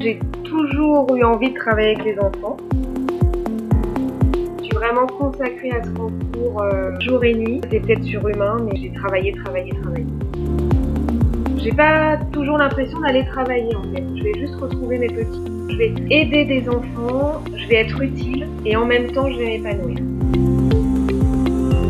[0.00, 2.56] J'ai toujours eu envie de travailler avec les enfants.
[4.58, 7.60] Je suis vraiment consacrée à ce concours euh, jour et nuit.
[7.68, 10.06] C'est peut-être surhumain, mais j'ai travaillé, travaillé, travaillé.
[11.56, 14.04] J'ai pas toujours l'impression d'aller travailler en fait.
[14.14, 15.42] Je vais juste retrouver mes petits.
[15.68, 19.58] Je vais aider des enfants, je vais être utile et en même temps je vais
[19.58, 19.98] m'épanouir.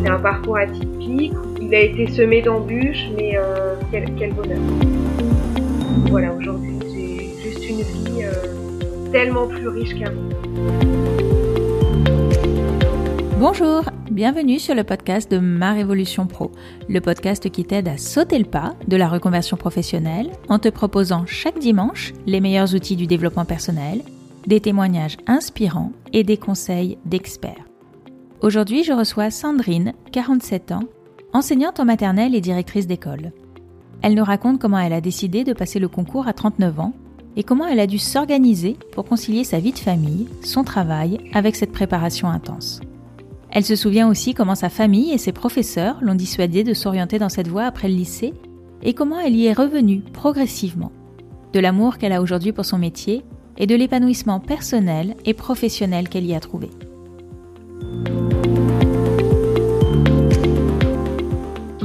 [0.03, 1.35] C'est un parcours atypique.
[1.61, 4.59] Il a été semé d'embûches, mais euh, quel bonheur.
[6.09, 6.78] Voilà, aujourd'hui
[9.13, 10.29] tellement plus riche qu'avant.
[13.39, 16.51] Bonjour, bienvenue sur le podcast de Ma Révolution Pro,
[16.89, 21.25] le podcast qui t'aide à sauter le pas de la reconversion professionnelle en te proposant
[21.27, 24.03] chaque dimanche les meilleurs outils du développement personnel,
[24.47, 27.65] des témoignages inspirants et des conseils d'experts.
[28.41, 30.85] Aujourd'hui, je reçois Sandrine, 47 ans,
[31.33, 33.33] enseignante en maternelle et directrice d'école.
[34.03, 36.93] Elle nous raconte comment elle a décidé de passer le concours à 39 ans
[37.39, 41.55] et comment elle a dû s'organiser pour concilier sa vie de famille, son travail, avec
[41.55, 42.81] cette préparation intense.
[43.51, 47.29] Elle se souvient aussi comment sa famille et ses professeurs l'ont dissuadée de s'orienter dans
[47.29, 48.35] cette voie après le lycée
[48.83, 50.91] et comment elle y est revenue progressivement.
[51.53, 53.23] De l'amour qu'elle a aujourd'hui pour son métier
[53.57, 56.69] et de l'épanouissement personnel et professionnel qu'elle y a trouvé.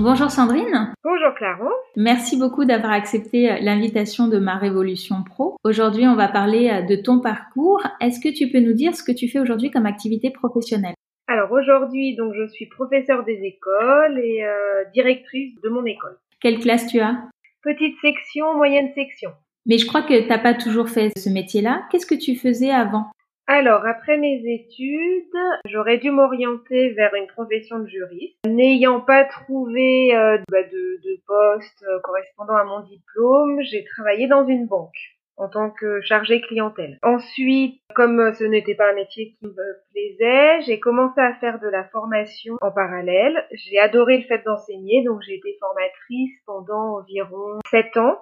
[0.03, 0.93] Bonjour Sandrine.
[1.01, 1.69] Bonjour Claro.
[1.95, 5.55] Merci beaucoup d'avoir accepté euh, l'invitation de ma Révolution Pro.
[5.63, 7.81] Aujourd'hui, on va parler euh, de ton parcours.
[8.01, 10.95] Est-ce que tu peux nous dire ce que tu fais aujourd'hui comme activité professionnelle?
[11.29, 16.17] Alors aujourd'hui, donc je suis professeure des écoles et euh, directrice de mon école.
[16.41, 17.15] Quelle classe tu as?
[17.61, 19.31] Petite section, moyenne section.
[19.65, 21.83] Mais je crois que tu n'as pas toujours fait ce métier-là.
[21.89, 23.05] Qu'est-ce que tu faisais avant?
[23.45, 28.38] Alors, après mes études, j'aurais dû m'orienter vers une profession de juriste.
[28.47, 34.27] N'ayant pas trouvé euh, bah, de, de, poste euh, correspondant à mon diplôme, j'ai travaillé
[34.27, 34.95] dans une banque
[35.36, 36.97] en tant que chargée clientèle.
[37.03, 39.54] Ensuite, comme ce n'était pas un métier qui me
[39.92, 43.45] plaisait, j'ai commencé à faire de la formation en parallèle.
[43.52, 48.21] J'ai adoré le fait d'enseigner, donc j'ai été formatrice pendant environ 7 ans.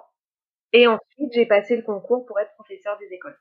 [0.72, 3.36] Et ensuite, j'ai passé le concours pour être professeur des écoles.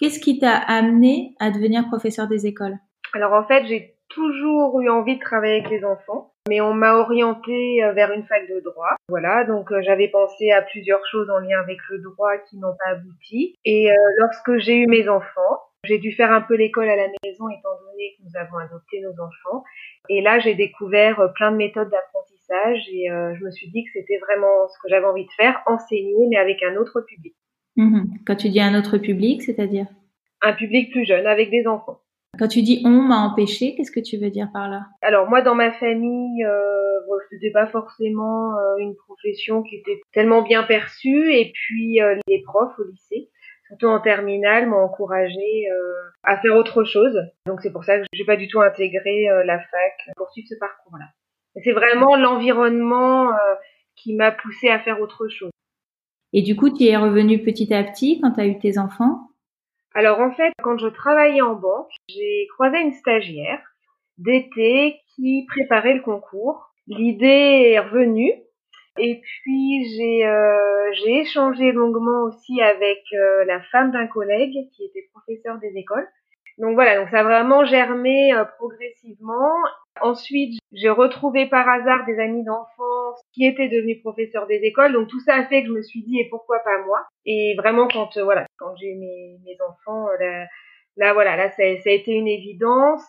[0.00, 2.78] Qu'est-ce qui t'a amené à devenir professeur des écoles?
[3.12, 6.94] Alors en fait, j'ai toujours eu envie de travailler avec les enfants, mais on m'a
[6.94, 8.96] orientée euh, vers une fac de droit.
[9.10, 12.74] Voilà, donc euh, j'avais pensé à plusieurs choses en lien avec le droit qui n'ont
[12.82, 13.54] pas abouti.
[13.66, 17.08] Et euh, lorsque j'ai eu mes enfants, j'ai dû faire un peu l'école à la
[17.22, 19.64] maison étant donné que nous avons adopté nos enfants.
[20.08, 24.18] Et là, j'ai découvert plein de méthodes d'apprentissage et je me suis dit que c'était
[24.18, 27.34] vraiment ce que j'avais envie de faire, enseigner, mais avec un autre public.
[27.80, 28.18] Mhm.
[28.26, 29.86] Quand tu dis un autre public, c'est-à-dire?
[30.42, 32.00] Un public plus jeune, avec des enfants.
[32.38, 34.82] Quand tu dis on m'a empêché, qu'est-ce que tu veux dire par là?
[35.00, 39.98] Alors moi, dans ma famille, euh, bon, c'était pas forcément euh, une profession qui était
[40.12, 43.30] tellement bien perçue, et puis euh, les profs au lycée,
[43.68, 47.18] surtout en terminale, m'ont encouragé euh, à faire autre chose.
[47.46, 50.58] Donc c'est pour ça que j'ai pas du tout intégré la fac pour suivre ce
[50.60, 51.06] parcours-là.
[51.64, 53.30] C'est vraiment l'environnement
[53.96, 55.50] qui m'a poussé à faire autre chose.
[56.32, 59.30] Et du coup, tu es revenu petit à petit quand tu as eu tes enfants?
[59.94, 63.60] Alors en fait, quand je travaillais en banque, j'ai croisé une stagiaire
[64.18, 66.72] d'été qui préparait le concours.
[66.86, 68.32] L'idée est revenue.
[68.98, 74.84] Et puis j'ai euh, j'ai échangé longuement aussi avec euh, la femme d'un collègue qui
[74.84, 76.06] était professeur des écoles.
[76.58, 79.54] Donc voilà, donc ça a vraiment germé euh, progressivement.
[80.00, 84.92] Ensuite, j'ai retrouvé par hasard des amis d'enfance qui étaient devenus professeurs des écoles.
[84.92, 87.06] Donc tout ça a fait que je me suis dit et pourquoi pas moi?
[87.26, 90.46] Et vraiment quand euh, voilà, quand j'ai mes, mes enfants, euh, là,
[90.96, 93.02] là voilà, là ça, ça a été une évidence.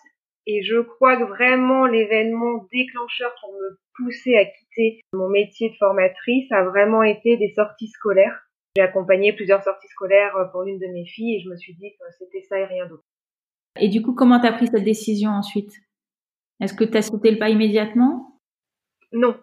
[0.46, 5.76] Et je crois que vraiment l'événement déclencheur pour me pousser à quitter mon métier de
[5.76, 8.42] formatrice a vraiment été des sorties scolaires.
[8.76, 11.92] J'ai accompagné plusieurs sorties scolaires pour l'une de mes filles et je me suis dit
[11.92, 13.04] que c'était ça et rien d'autre.
[13.80, 15.72] Et du coup, comment tu as pris cette décision ensuite?
[16.60, 18.38] Est-ce que tu as sauté le pas immédiatement?
[19.12, 19.36] Non.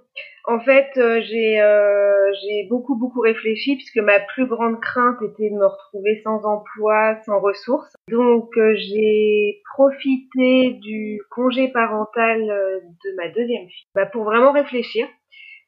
[0.46, 5.50] En fait, euh, j'ai euh, j'ai beaucoup beaucoup réfléchi puisque ma plus grande crainte était
[5.52, 7.94] de me retrouver sans emploi, sans ressources.
[8.10, 15.08] Donc euh, j'ai profité du congé parental de ma deuxième fille bah, pour vraiment réfléchir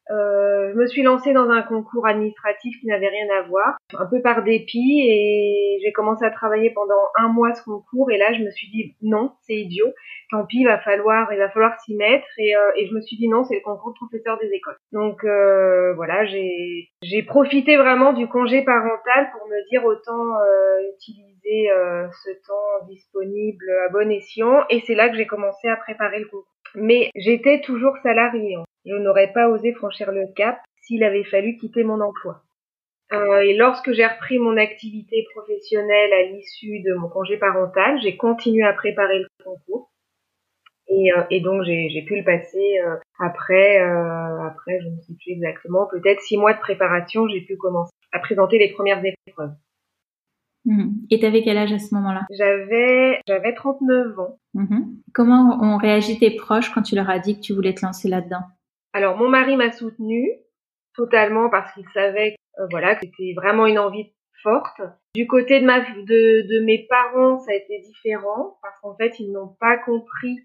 [0.10, 4.06] euh, je me suis lancée dans un concours administratif qui n'avait rien à voir, un
[4.06, 8.34] peu par dépit, et j'ai commencé à travailler pendant un mois ce concours, et là
[8.34, 9.88] je me suis dit non, c'est idiot,
[10.32, 13.02] tant pis, il va falloir, il va falloir s'y mettre, et, euh, et, je me
[13.02, 14.78] suis dit non, c'est le concours de professeur des écoles.
[14.92, 20.92] Donc euh, voilà, j'ai j'ai profité vraiment du congé parental pour me dire autant euh,
[20.96, 21.70] utiliser
[22.24, 26.26] ce temps disponible à bon escient, et c'est là que j'ai commencé à préparer le
[26.26, 26.51] concours.
[26.76, 28.58] Mais j'étais toujours salariée.
[28.86, 32.42] Je n'aurais pas osé franchir le cap s'il avait fallu quitter mon emploi.
[33.14, 38.16] Euh, et lorsque j'ai repris mon activité professionnelle à l'issue de mon congé parental, j'ai
[38.16, 39.92] continué à préparer le concours.
[40.88, 45.14] Et, euh, et donc j'ai pu le passer euh, après, euh, après je ne sais
[45.14, 49.52] plus exactement, peut-être six mois de préparation, j'ai pu commencer à présenter les premières épreuves.
[50.66, 50.90] Mmh.
[51.10, 52.22] Et tu avais quel âge à ce moment-là?
[52.32, 54.40] J'avais j'avais 39 ans.
[54.54, 54.82] Mmh.
[55.14, 58.08] Comment ont réagi tes proches quand tu leur as dit que tu voulais te lancer
[58.08, 58.44] là-dedans?
[58.94, 60.30] Alors mon mari m'a soutenue
[60.96, 64.14] totalement parce qu'il savait euh, voilà que c'était vraiment une envie
[64.44, 64.82] forte.
[65.16, 69.20] Du côté de ma de, de mes parents, ça a été différent parce qu'en fait
[69.20, 70.40] ils n'ont pas compris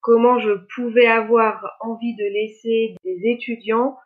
[0.00, 3.96] comment je pouvais avoir envie de laisser des étudiants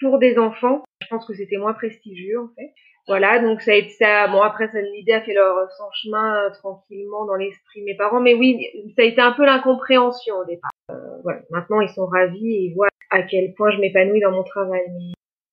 [0.00, 0.82] pour des enfants.
[1.02, 2.72] Je pense que c'était moins prestigieux en fait.
[3.10, 4.28] Voilà, donc ça a été ça.
[4.28, 8.20] Bon après, l'idée a fait leur son chemin euh, tranquillement dans l'esprit de mes parents,
[8.20, 8.64] mais oui,
[8.94, 10.70] ça a été un peu l'incompréhension au départ.
[10.92, 14.30] Euh, voilà, maintenant ils sont ravis et ils voient à quel point je m'épanouis dans
[14.30, 14.82] mon travail.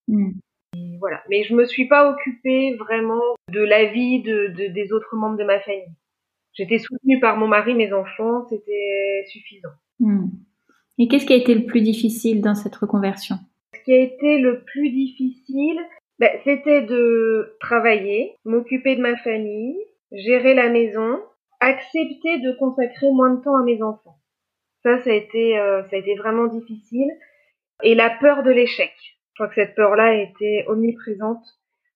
[0.08, 1.00] Mais, mm.
[1.00, 5.16] voilà, mais je me suis pas occupée vraiment de la vie de, de, des autres
[5.16, 5.90] membres de ma famille.
[6.54, 9.74] J'étais soutenue par mon mari, mes enfants, c'était suffisant.
[10.00, 10.28] Hmm.
[11.00, 13.38] Et qu'est-ce qui a été le plus difficile dans cette reconversion?
[13.74, 15.80] Ce qui a été le plus difficile,
[16.20, 19.78] ben, c'était de travailler, m'occuper de ma famille,
[20.12, 21.20] gérer la maison,
[21.60, 24.18] accepter de consacrer moins de temps à mes enfants.
[24.84, 27.10] Ça, ça a été, euh, ça a été vraiment difficile.
[27.84, 28.92] Et la peur de l'échec.
[29.34, 31.44] Je crois que cette peur-là a été omniprésente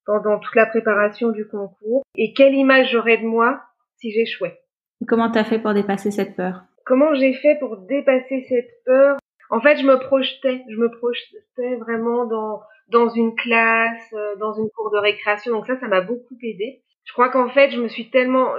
[0.06, 2.03] pendant toute la préparation du concours.
[2.15, 3.62] Et quelle image j'aurais de moi
[3.97, 4.59] si j'échouais?
[5.07, 6.63] Comment t'as fait pour dépasser cette peur?
[6.85, 9.17] Comment j'ai fait pour dépasser cette peur?
[9.50, 14.54] En fait, je me projetais, je me projetais vraiment dans dans une classe, euh, dans
[14.54, 15.51] une cour de récréation.
[15.51, 16.81] Donc ça, ça m'a beaucoup aidé.
[17.06, 18.54] Je crois qu'en fait, je me suis tellement,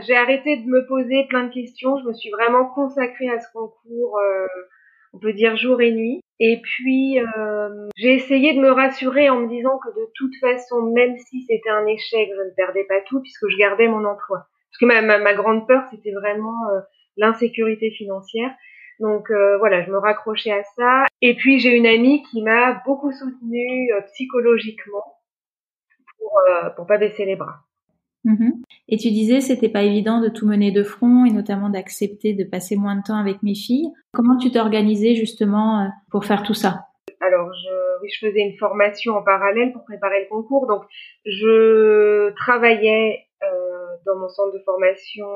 [0.00, 1.96] j'ai arrêté de me poser plein de questions.
[1.98, 4.46] Je me suis vraiment consacrée à ce concours, euh,
[5.12, 6.20] on peut dire jour et nuit.
[6.40, 10.82] Et puis, euh, j'ai essayé de me rassurer en me disant que de toute façon,
[10.92, 14.38] même si c'était un échec, je ne perdais pas tout puisque je gardais mon emploi.
[14.70, 16.58] Parce que ma, ma, ma grande peur, c'était vraiment
[17.16, 18.50] l'insécurité financière.
[19.00, 21.04] Donc euh, voilà, je me raccrochais à ça.
[21.20, 25.18] Et puis j'ai une amie qui m'a beaucoup soutenue euh, psychologiquement
[26.18, 27.56] pour euh, pour pas baisser les bras.
[28.24, 28.62] Mm-hmm.
[28.88, 32.44] Et tu disais c'était pas évident de tout mener de front et notamment d'accepter de
[32.44, 33.90] passer moins de temps avec mes filles.
[34.12, 36.86] Comment tu t'organisais justement pour faire tout ça?
[37.20, 40.66] Alors je oui, je faisais une formation en parallèle pour préparer le concours.
[40.66, 40.82] Donc
[41.24, 43.26] je travaillais
[44.06, 45.26] dans mon centre de formation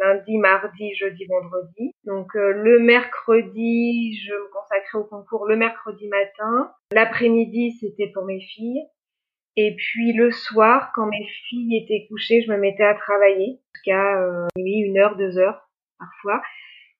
[0.00, 1.92] lundi, mardi, jeudi, vendredi.
[2.04, 6.72] Donc euh, le mercredi, je me consacrais au concours le mercredi matin.
[6.92, 8.82] L'après-midi, c'était pour mes filles.
[9.56, 14.22] Et puis le soir, quand mes filles étaient couchées, je me mettais à travailler jusqu'à
[14.22, 15.68] euh, une heure, deux heures
[15.98, 16.42] parfois.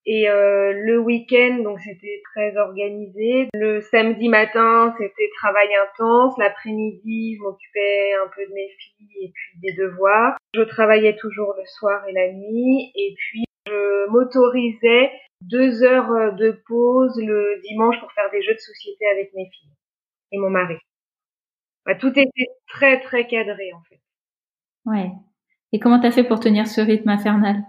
[0.07, 3.49] Et euh, le week-end, donc c'était très organisé.
[3.55, 6.35] Le samedi matin, c'était travail intense.
[6.39, 10.37] L'après-midi, je m'occupais un peu de mes filles et puis des devoirs.
[10.55, 12.93] Je travaillais toujours le soir et la nuit.
[12.95, 15.11] Et puis, je m'autorisais
[15.43, 19.77] deux heures de pause le dimanche pour faire des jeux de société avec mes filles
[20.33, 20.77] et mon mari.
[21.87, 24.01] Bah, tout était très très cadré en fait.
[24.87, 25.11] Ouais.
[25.73, 27.63] Et comment t'as fait pour tenir ce rythme infernal?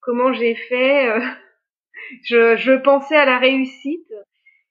[0.00, 1.20] Comment j'ai fait euh,
[2.24, 4.12] je, je pensais à la réussite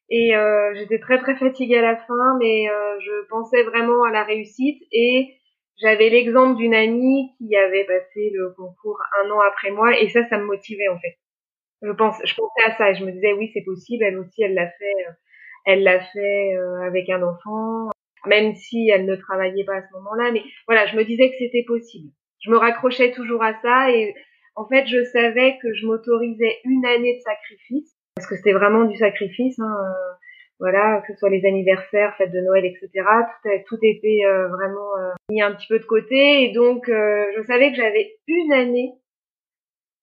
[0.10, 4.12] et euh, j'étais très très fatiguée à la fin, mais euh, je pensais vraiment à
[4.12, 5.36] la réussite et
[5.82, 10.28] j'avais l'exemple d'une amie qui avait passé le concours un an après moi et ça,
[10.30, 11.18] ça me motivait en fait.
[11.82, 14.44] Je pense, je pensais à ça et je me disais oui c'est possible, elle aussi
[14.44, 15.12] elle l'a fait, euh,
[15.66, 16.56] elle l'a fait
[16.86, 17.90] avec un enfant,
[18.26, 21.36] même si elle ne travaillait pas à ce moment-là, mais voilà, je me disais que
[21.40, 22.10] c'était possible.
[22.42, 24.14] Je me raccrochais toujours à ça et
[24.56, 28.86] en fait, je savais que je m'autorisais une année de sacrifice, parce que c'était vraiment
[28.86, 29.58] du sacrifice.
[29.60, 30.14] Hein, euh,
[30.60, 33.06] voilà, que ce soit les anniversaires, fêtes de Noël, etc.
[33.68, 37.72] Tout, était euh, vraiment euh, mis un petit peu de côté, et donc je savais
[37.72, 38.94] que j'avais une année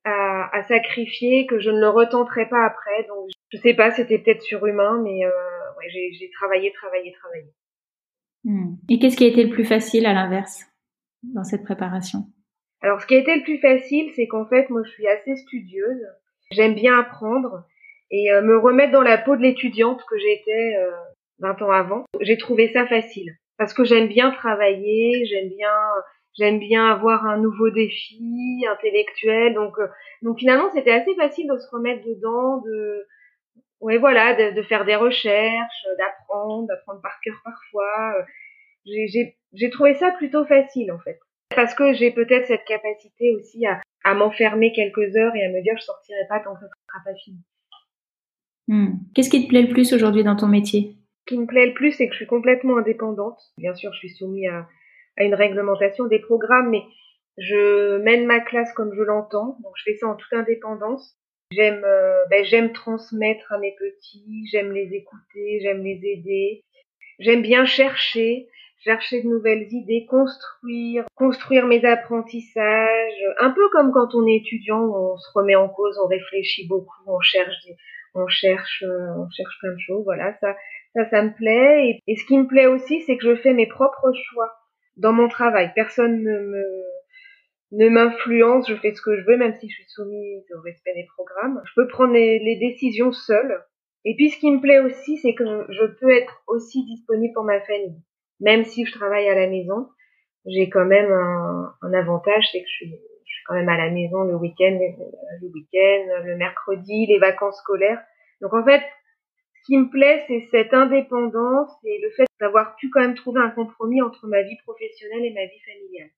[0.05, 3.07] à, sacrifier, que je ne le retenterais pas après.
[3.07, 5.21] Donc, je sais pas, c'était peut-être surhumain, mais
[5.89, 7.53] j'ai travaillé, travaillé, travaillé.
[8.45, 8.77] Hmm.
[8.89, 10.65] Et qu'est-ce qui a été le plus facile à l'inverse
[11.23, 12.25] dans cette préparation?
[12.83, 15.37] Alors, ce qui a été le plus facile, c'est qu'en fait, moi, je suis assez
[15.37, 16.07] studieuse.
[16.51, 17.65] J'aime bien apprendre
[18.11, 20.91] et euh, me remettre dans la peau de l'étudiante que j'étais euh,
[21.41, 22.05] 20 ans avant.
[22.21, 25.77] J'ai trouvé ça facile parce que j'aime bien travailler, j'aime bien,
[26.39, 29.53] j'aime bien avoir un nouveau défi intellectuel.
[29.55, 29.87] Donc, euh,
[30.23, 33.07] donc finalement, c'était assez facile de se remettre dedans, de,
[33.81, 38.25] ouais, voilà, de, faire des recherches, d'apprendre, d'apprendre par cœur parfois.
[38.87, 41.21] J'ai trouvé ça plutôt facile en fait.
[41.55, 45.63] Parce que j'ai peut-être cette capacité aussi à, à m'enfermer quelques heures et à me
[45.63, 47.39] dire je sortirai pas tant que ça sera pas fini.
[48.69, 48.95] Hmm.
[49.15, 50.97] Qu'est-ce qui te plaît le plus aujourd'hui dans ton métier?
[51.27, 53.39] Ce qui me plaît le plus, c'est que je suis complètement indépendante.
[53.59, 54.69] Bien sûr, je suis soumise à,
[55.19, 56.83] à une réglementation des programmes, mais
[57.37, 61.17] je mène ma classe comme je l'entends, donc je fais ça en toute indépendance.
[61.53, 66.65] J'aime, euh, ben, j'aime transmettre à mes petits, j'aime les écouter, j'aime les aider.
[67.19, 68.49] J'aime bien chercher,
[68.81, 73.25] chercher de nouvelles idées, construire, construire mes apprentissages.
[73.39, 77.03] Un peu comme quand on est étudiant, on se remet en cause, on réfléchit beaucoup,
[77.07, 77.55] on cherche,
[78.15, 80.05] on cherche, euh, on cherche plein de choses.
[80.05, 80.57] Voilà, ça,
[80.95, 82.01] ça, ça me plaît.
[82.07, 84.51] Et, ce qui me plaît aussi, c'est que je fais mes propres choix
[84.97, 85.73] dans mon travail.
[85.75, 86.65] Personne ne me
[87.73, 90.93] ne m'influence, je fais ce que je veux, même si je suis soumise au respect
[90.93, 91.63] des programmes.
[91.67, 93.63] Je peux prendre les, décisions seule.
[94.05, 97.45] Et puis ce qui me plaît aussi, c'est que je peux être aussi disponible pour
[97.45, 98.03] ma famille.
[98.41, 99.89] Même si je travaille à la maison,
[100.47, 103.77] j'ai quand même un, un avantage, c'est que je suis, je suis, quand même à
[103.77, 104.79] la maison le week-end,
[105.41, 108.03] le week-end, le mercredi, les vacances scolaires.
[108.41, 108.83] Donc en fait,
[109.55, 113.43] ce qui me plaît, c'est cette indépendance et le fait d'avoir pu quand même trouver
[113.43, 116.11] un compromis entre ma vie professionnelle et ma vie familiale.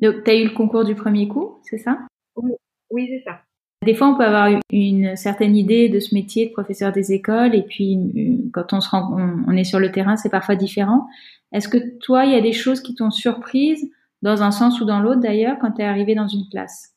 [0.00, 1.98] Donc, tu as eu le concours du premier coup, c'est ça?
[2.34, 2.52] Oui,
[2.90, 3.40] oui c'est ça.
[3.86, 7.54] Des fois, on peut avoir une certaine idée de ce métier de professeur des écoles,
[7.54, 9.16] et puis euh, quand on se rend,
[9.46, 11.06] on, est sur le terrain, c'est parfois différent.
[11.52, 13.88] Est-ce que toi, il y a des choses qui t'ont surprise,
[14.22, 16.96] dans un sens ou dans l'autre d'ailleurs, quand tu es arrivé dans une classe?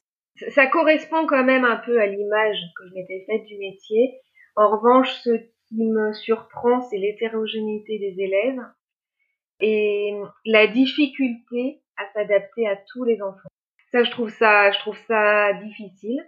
[0.55, 4.15] Ça correspond quand même un peu à l'image que je m'étais faite du métier.
[4.55, 8.65] En revanche, ce qui me surprend, c'est l'hétérogénéité des élèves
[9.59, 13.49] et la difficulté à s'adapter à tous les enfants.
[13.91, 16.25] Ça, je trouve ça, je trouve ça difficile.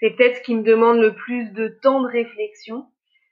[0.00, 2.86] C'est peut-être ce qui me demande le plus de temps de réflexion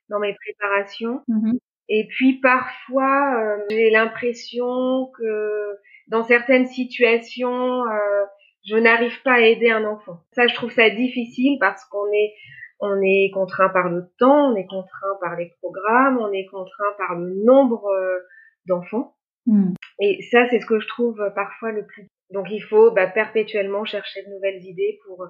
[0.08, 1.23] dans mes préparations.
[1.28, 1.58] Mm-hmm.
[1.88, 5.76] Et puis parfois, euh, j'ai l'impression que
[6.08, 8.25] dans certaines situations, euh,
[8.68, 10.18] je n'arrive pas à aider un enfant.
[10.32, 12.35] Ça, je trouve ça difficile parce qu'on est
[12.78, 16.92] on est contraint par le temps, on est contraint par les programmes, on est contraint
[16.99, 18.18] par le nombre euh,
[18.66, 19.14] d'enfants.
[19.46, 19.73] Mm.
[20.00, 22.11] Et ça, c'est ce que je trouve parfois le plus.
[22.30, 25.26] Donc il faut bah, perpétuellement chercher de nouvelles idées pour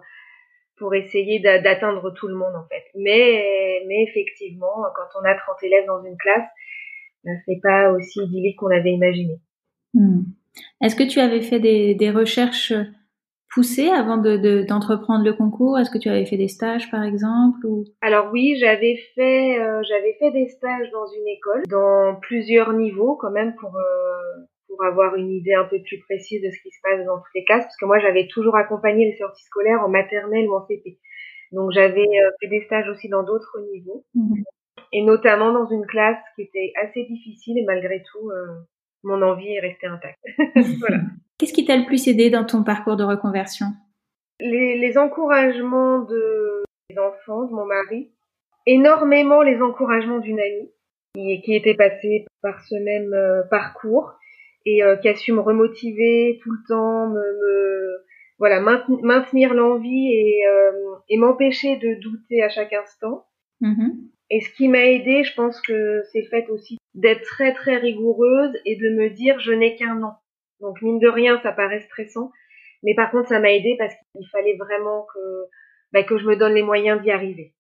[0.79, 2.85] pour essayer d'atteindre tout le monde en fait.
[2.95, 6.49] Mais mais effectivement, quand on a 30 élèves dans une classe,
[7.25, 9.39] bah, c'est pas aussi idyllique qu'on avait imaginé.
[9.95, 10.23] Mm.
[10.83, 12.73] Est-ce que tu avais fait des, des recherches
[13.53, 15.79] poussé avant de, d'entreprendre le concours?
[15.79, 17.85] Est-ce que tu avais fait des stages par exemple ou...
[18.01, 23.17] Alors oui, j'avais fait euh, j'avais fait des stages dans une école, dans plusieurs niveaux
[23.17, 24.45] quand même pour euh,
[24.77, 27.35] pour avoir une idée un peu plus précise de ce qui se passe dans toutes
[27.35, 30.67] les classes, parce que moi j'avais toujours accompagné les sorties scolaires en maternelle ou en
[30.67, 30.99] CP.
[31.53, 34.45] Donc j'avais euh, fait des stages aussi dans d'autres niveaux, mhm.
[34.93, 38.31] et notamment dans une classe qui était assez difficile et malgré tout
[39.07, 40.19] mon envie est restée intacte.
[40.81, 40.99] voilà.
[41.39, 43.67] Qu'est-ce qui t'a le plus aidé dans ton parcours de reconversion?
[44.41, 48.11] Les, les, encouragements de mes enfants, de mon mari,
[48.67, 50.71] énormément les encouragements d'une amie
[51.15, 54.13] qui, qui, était passée par ce même euh, parcours
[54.67, 58.05] et euh, qui a su me remotiver tout le temps, me, me
[58.39, 60.73] voilà maintenir l'envie et, euh,
[61.09, 63.25] et m'empêcher de douter à chaque instant.
[63.63, 63.93] Mm-hmm.
[64.31, 68.53] Et ce qui m'a aidé, je pense que c'est fait aussi d'être très très rigoureuse
[68.67, 70.17] et de me dire je n'ai qu'un an.
[70.61, 72.33] Donc mine de rien, ça paraît stressant,
[72.83, 75.45] mais par contre ça m'a aidé parce qu'il fallait vraiment que
[75.93, 77.55] bah, que je me donne les moyens d'y arriver.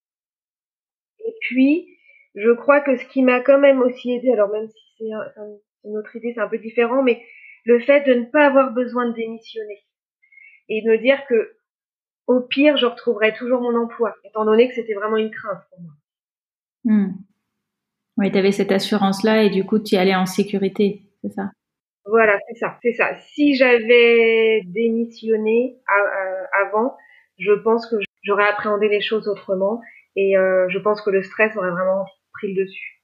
[1.24, 1.86] Et puis
[2.34, 5.10] je crois que ce qui m'a quand même aussi aidé, alors même si c'est
[5.86, 7.22] une autre idée, c'est un peu différent, mais
[7.64, 9.84] le fait de ne pas avoir besoin de démissionner
[10.68, 11.56] et de me dire que
[12.26, 15.80] au pire, je retrouverai toujours mon emploi, étant donné que c'était vraiment une crainte pour
[15.80, 15.92] moi.
[16.84, 17.12] Hmm.
[18.16, 21.50] Oui, tu avais cette assurance-là et du coup, tu y allais en sécurité, c'est ça?
[22.04, 23.14] Voilà, c'est ça, c'est ça.
[23.16, 25.76] Si j'avais démissionné
[26.52, 26.96] avant,
[27.38, 29.80] je pense que j'aurais appréhendé les choses autrement
[30.14, 32.95] et euh, je pense que le stress aurait vraiment pris le dessus.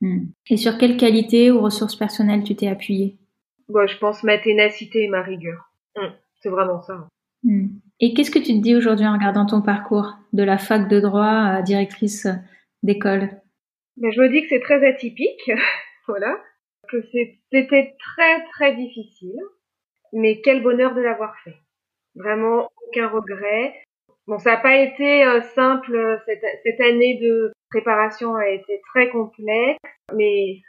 [0.00, 0.26] Hmm.
[0.48, 3.18] Et sur quelle qualité ou ressources personnelles tu t'es appuyée
[3.68, 5.70] bah, Je pense ma ténacité et ma rigueur.
[5.96, 6.12] Hmm.
[6.40, 7.08] C'est vraiment ça.
[7.42, 7.68] Hmm.
[8.00, 11.00] Et qu'est-ce que tu te dis aujourd'hui en regardant ton parcours de la fac de
[11.00, 12.26] droit à directrice
[12.82, 13.28] d'école?
[13.98, 15.50] Mais Je me dis que c'est très atypique,
[16.08, 16.38] voilà,
[16.88, 19.38] que c'était très très difficile,
[20.12, 21.56] mais quel bonheur de l'avoir fait.
[22.14, 23.74] Vraiment aucun regret.
[24.26, 29.10] Bon, ça n'a pas été euh, simple, cette, cette année de préparation a été très
[29.10, 29.78] complexe,
[30.14, 30.60] mais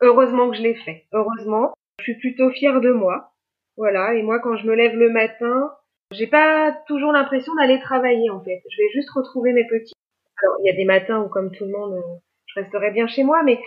[0.00, 1.06] heureusement que je l'ai fait.
[1.12, 3.32] Heureusement, je suis plutôt fière de moi.
[3.76, 5.72] Voilà, et moi quand je me lève le matin,
[6.12, 8.62] j'ai pas toujours l'impression d'aller travailler en fait.
[8.70, 9.94] Je vais juste retrouver mes petits
[10.42, 12.02] alors, il y a des matins où, comme tout le monde,
[12.46, 13.58] je resterai bien chez moi, mais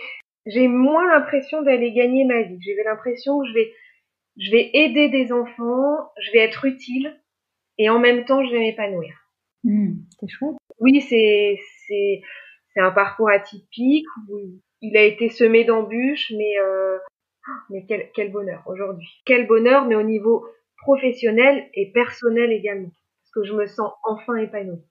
[0.46, 2.58] j'ai moins l'impression d'aller gagner ma vie.
[2.60, 3.72] J'ai l'impression que je vais,
[4.38, 7.20] je vais aider des enfants, je vais être utile,
[7.78, 9.14] et en même temps, je vais m'épanouir.
[9.64, 10.56] Mmh, c'est chouette.
[10.80, 12.20] Oui, c'est, c'est,
[12.74, 14.38] c'est un parcours atypique où
[14.80, 16.98] il a été semé d'embûches, mais euh,
[17.70, 19.08] mais quel, quel bonheur aujourd'hui.
[19.24, 20.46] Quel bonheur, mais au niveau
[20.78, 22.90] professionnel et personnel également,
[23.22, 24.82] parce que je me sens enfin épanouie.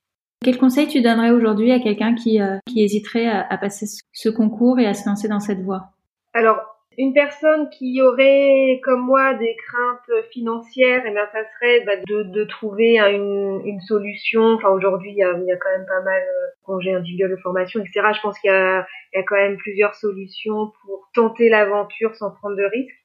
[0.43, 4.29] Quel conseil tu donnerais aujourd'hui à quelqu'un qui, euh, qui hésiterait à, à, passer ce
[4.29, 5.91] concours et à se lancer dans cette voie?
[6.33, 11.81] Alors, une personne qui aurait, comme moi, des craintes financières, et eh bien, ça serait
[11.85, 14.53] bah, de, trouver une, solution.
[14.53, 18.07] Enfin, aujourd'hui, il y a, quand même pas mal euh, congés individuels de formation, etc.
[18.15, 18.85] Je pense qu'il y a,
[19.25, 22.95] quand même plusieurs solutions pour tenter l'aventure sans prendre de risques.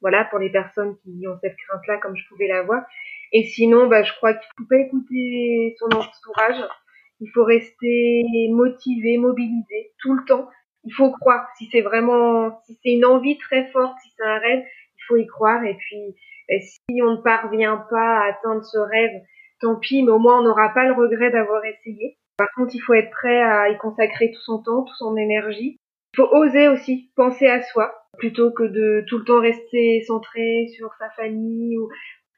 [0.00, 2.82] Voilà, pour les personnes qui ont cette crainte-là, comme je pouvais l'avoir.
[3.32, 6.64] Et sinon, bah, je crois qu'il faut pas écouter son entourage.
[7.20, 10.48] Il faut rester motivé, mobilisé tout le temps
[10.84, 11.46] il faut croire.
[11.58, 15.16] Si c'est vraiment, si c'est une envie très forte, si c'est un rêve, il faut
[15.16, 15.64] y croire.
[15.64, 16.16] Et puis,
[16.60, 19.22] si on ne parvient pas à atteindre ce rêve,
[19.60, 22.16] tant pis, mais au moins on n'aura pas le regret d'avoir essayé.
[22.36, 25.76] Par contre, il faut être prêt à y consacrer tout son temps, toute son énergie.
[26.14, 30.68] Il faut oser aussi penser à soi, plutôt que de tout le temps rester centré
[30.76, 31.88] sur sa famille ou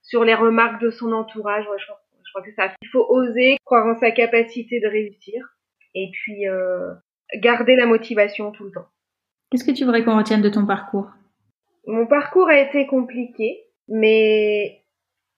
[0.02, 1.64] sur les remarques de son entourage.
[1.64, 2.74] je, crois, je crois que ça.
[2.82, 5.56] Il faut oser croire en sa capacité de réussir.
[5.94, 6.92] Et puis, euh,
[7.36, 8.86] garder la motivation tout le temps.
[9.50, 11.10] Qu'est-ce que tu voudrais qu'on retienne de ton parcours?
[11.86, 14.82] Mon parcours a été compliqué, mais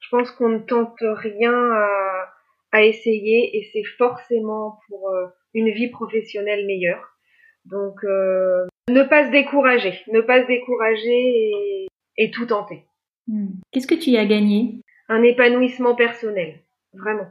[0.01, 2.33] je pense qu'on ne tente rien à,
[2.73, 7.17] à essayer et c'est forcément pour euh, une vie professionnelle meilleure.
[7.65, 12.85] Donc, euh, ne pas se décourager, ne pas se décourager et, et tout tenter.
[13.27, 13.55] Hmm.
[13.73, 14.83] Qu'est-ce que tu y as gagné?
[15.09, 16.61] Un épanouissement personnel,
[16.93, 17.27] vraiment.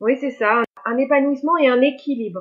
[0.00, 2.40] Oui, c'est ça, un épanouissement et un équilibre.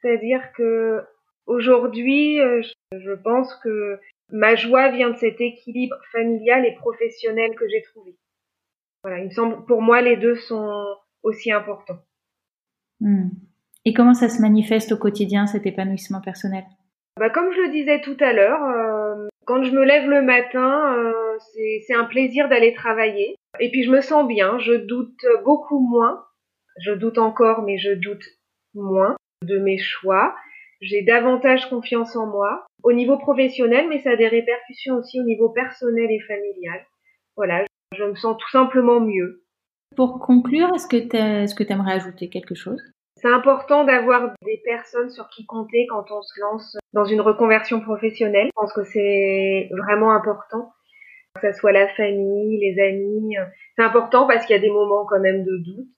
[0.00, 1.02] C'est-à-dire que
[1.46, 2.62] aujourd'hui, euh,
[2.92, 3.98] je pense que
[4.30, 8.16] ma joie vient de cet équilibre familial et professionnel que j'ai trouvé.
[9.02, 10.84] Voilà, il me semble, pour moi, les deux sont
[11.22, 11.98] aussi importants.
[13.00, 13.28] Hmm.
[13.84, 16.64] Et comment ça se manifeste au quotidien, cet épanouissement personnel?
[17.18, 20.94] Bah, Comme je le disais tout à l'heure, euh, quand je me lève le matin,
[20.96, 21.38] euh,
[21.86, 23.36] c'est un plaisir d'aller travailler.
[23.60, 26.24] Et puis je me sens bien, je doute beaucoup moins.
[26.80, 28.24] Je doute encore, mais je doute
[28.74, 30.34] moins de mes choix.
[30.80, 35.24] J'ai davantage confiance en moi au niveau professionnel, mais ça a des répercussions aussi au
[35.24, 36.86] niveau personnel et familial.
[37.36, 37.64] Voilà,
[37.96, 39.42] je me sens tout simplement mieux.
[39.96, 42.80] Pour conclure, est-ce que tu aimerais ajouter quelque chose?
[43.16, 47.80] C'est important d'avoir des personnes sur qui compter quand on se lance dans une reconversion
[47.80, 48.46] professionnelle.
[48.46, 50.72] Je pense que c'est vraiment important
[51.40, 53.34] que ce soit la famille, les amis.
[53.76, 55.88] C'est important parce qu'il y a des moments quand même de doute,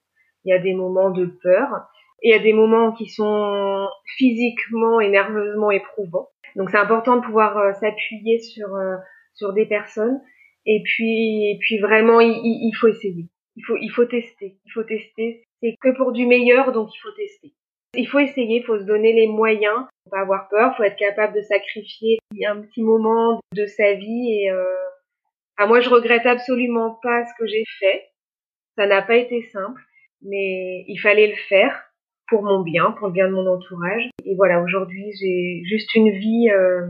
[0.44, 1.88] il y a des moments de peur.
[2.22, 6.28] Il y a des moments qui sont physiquement et nerveusement éprouvants.
[6.56, 8.96] Donc c'est important de pouvoir euh, s'appuyer sur euh,
[9.34, 10.20] sur des personnes.
[10.66, 13.26] Et puis et puis vraiment il, il, faut essayer.
[13.56, 14.58] Il faut il faut tester.
[14.66, 15.44] Il faut tester.
[15.62, 17.52] C'est que pour du meilleur donc il faut tester.
[17.94, 20.96] Il faut essayer, il faut se donner les moyens, faut pas avoir peur, faut être
[20.96, 24.64] capable de sacrifier un petit moment de sa vie et euh...
[25.56, 28.10] ah, moi je regrette absolument pas ce que j'ai fait.
[28.78, 29.82] Ça n'a pas été simple,
[30.22, 31.89] mais il fallait le faire
[32.30, 34.08] pour mon bien, pour le bien de mon entourage.
[34.24, 36.86] Et voilà, aujourd'hui, j'ai juste une vie euh,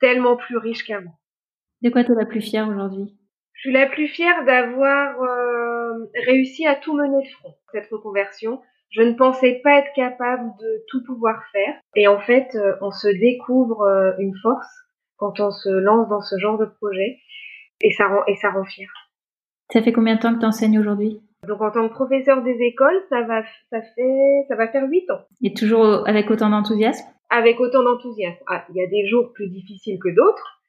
[0.00, 1.14] tellement plus riche qu'avant.
[1.80, 3.16] De quoi tu es la plus fière aujourd'hui?
[3.54, 8.60] Je suis la plus fière d'avoir euh, réussi à tout mener de front, cette reconversion.
[8.90, 11.74] Je ne pensais pas être capable de tout pouvoir faire.
[11.96, 14.68] Et en fait, euh, on se découvre une force
[15.16, 17.18] quand on se lance dans ce genre de projet.
[17.80, 18.88] Et ça rend, et ça rend fier.
[19.72, 21.20] Ça fait combien de temps que tu enseignes aujourd'hui?
[21.46, 25.10] Donc en tant que professeur des écoles, ça va, ça fait, ça va faire huit
[25.10, 25.22] ans.
[25.42, 27.04] Et toujours avec autant d'enthousiasme?
[27.30, 28.38] Avec autant d'enthousiasme.
[28.48, 30.60] Ah, il y a des jours plus difficiles que d'autres,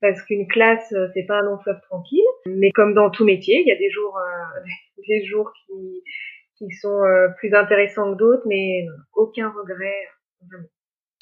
[0.00, 2.24] parce qu'une classe, euh, c'est pas un long fleuve tranquille.
[2.46, 4.60] Mais comme dans tout métier, il y a des jours, euh,
[5.08, 6.02] des jours qui,
[6.56, 10.08] qui sont euh, plus intéressants que d'autres, mais aucun regret.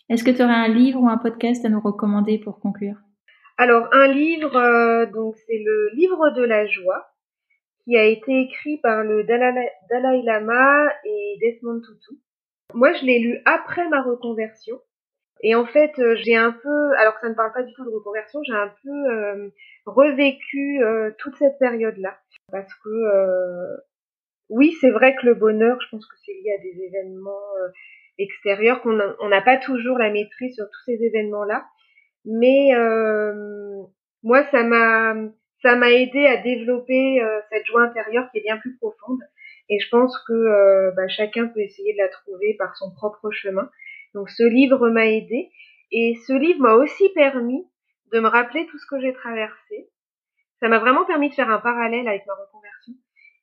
[0.08, 2.96] Est-ce que tu aurais un livre ou un podcast à nous recommander pour conclure?
[3.58, 7.09] Alors un livre, donc c'est le livre de la joie
[7.90, 12.20] qui a été écrit par le Dalai, Lama et Desmond Tutu.
[12.72, 14.80] Moi, je l'ai lu après ma reconversion.
[15.42, 17.84] Et en fait, euh, j'ai un peu, alors que ça ne parle pas du tout
[17.84, 19.48] de reconversion, j'ai un peu euh,
[19.86, 22.16] revécu euh, toute cette période-là.
[22.52, 23.80] Parce que,
[24.50, 27.40] oui, c'est vrai que le bonheur, je pense que c'est lié à des événements
[28.18, 31.64] extérieurs, qu'on n'a pas toujours la maîtrise sur tous ces événements-là.
[32.24, 32.70] Mais
[34.22, 35.14] moi, ça m'a
[35.62, 39.20] ça m'a aidé à développer euh, cette joie intérieure qui est bien plus profonde.
[39.68, 43.30] Et je pense que euh, bah, chacun peut essayer de la trouver par son propre
[43.30, 43.70] chemin.
[44.14, 45.50] Donc ce livre m'a aidé.
[45.92, 47.66] Et ce livre m'a aussi permis
[48.12, 49.88] de me rappeler tout ce que j'ai traversé.
[50.60, 52.94] Ça m'a vraiment permis de faire un parallèle avec ma reconversion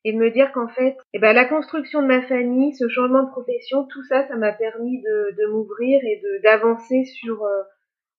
[0.04, 3.24] et de me dire qu'en fait, eh ben, la construction de ma famille, ce changement
[3.24, 7.62] de profession, tout ça, ça m'a permis de, m'ouvrir et d'avancer sur euh,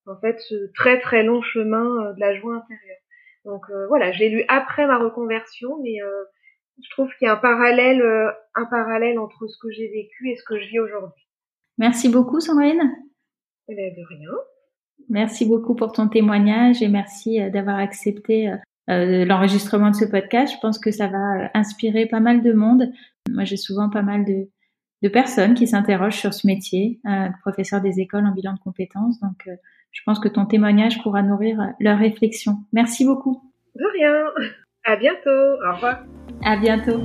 [0.06, 2.99] en fait ce très très long chemin de la joie intérieure.
[3.44, 5.96] Donc voilà, je l'ai lu après ma reconversion, mais
[6.82, 8.02] je trouve qu'il y a un parallèle,
[8.54, 11.26] un parallèle entre ce que j'ai vécu et ce que je vis aujourd'hui.
[11.78, 12.94] Merci beaucoup, Sandrine.
[13.68, 14.30] Eh ben, de rien.
[15.08, 18.52] Merci beaucoup pour ton témoignage et merci d'avoir accepté
[18.86, 20.54] l'enregistrement de ce podcast.
[20.54, 22.92] Je pense que ça va inspirer pas mal de monde.
[23.30, 24.50] Moi, j'ai souvent pas mal de,
[25.02, 29.18] de personnes qui s'interrogent sur ce métier, euh, professeur des écoles en bilan de compétences.
[29.20, 29.56] Donc, euh,
[29.92, 32.58] je pense que ton témoignage pourra nourrir leur réflexion.
[32.72, 33.42] Merci beaucoup.
[33.74, 34.24] De rien.
[34.84, 35.30] À bientôt.
[35.68, 36.04] Au revoir.
[36.44, 37.00] À bientôt.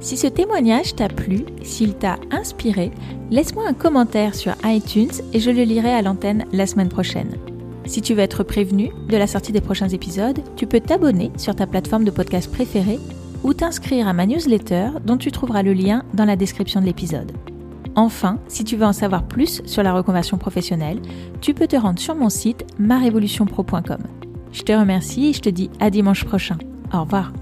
[0.00, 2.90] Si ce témoignage t'a plu, s'il t'a inspiré,
[3.30, 7.38] laisse-moi un commentaire sur iTunes et je le lirai à l'antenne la semaine prochaine.
[7.86, 11.54] Si tu veux être prévenu de la sortie des prochains épisodes, tu peux t'abonner sur
[11.54, 12.98] ta plateforme de podcast préférée
[13.44, 17.32] ou t'inscrire à ma newsletter dont tu trouveras le lien dans la description de l'épisode.
[17.96, 21.00] Enfin, si tu veux en savoir plus sur la reconversion professionnelle,
[21.40, 24.02] tu peux te rendre sur mon site marevolutionpro.com.
[24.52, 26.58] Je te remercie et je te dis à dimanche prochain.
[26.92, 27.32] Au revoir.